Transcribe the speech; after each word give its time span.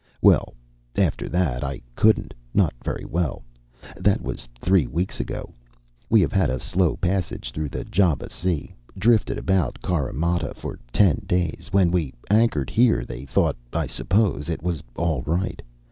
"Well 0.19 0.55
after 0.97 1.29
that, 1.29 1.63
I 1.63 1.79
couldn't. 1.95 2.33
Not 2.55 2.73
very 2.83 3.05
well. 3.05 3.43
That 3.97 4.19
was 4.19 4.47
three 4.59 4.87
weeks 4.87 5.19
ago. 5.19 5.53
We 6.09 6.21
have 6.21 6.31
had 6.31 6.49
a 6.49 6.59
slow 6.59 6.95
passage 6.97 7.51
through 7.51 7.69
the 7.69 7.85
Java 7.85 8.31
Sea; 8.31 8.73
drifted 8.97 9.37
about 9.37 9.79
Carimata 9.83 10.55
for 10.55 10.79
ten 10.91 11.21
days. 11.27 11.67
When 11.71 11.91
we 11.91 12.15
anchored 12.31 12.71
here 12.71 13.05
they 13.05 13.27
thought, 13.27 13.57
I 13.73 13.85
suppose, 13.85 14.49
it 14.49 14.63
was 14.63 14.81
all 14.95 15.21
right. 15.21 15.61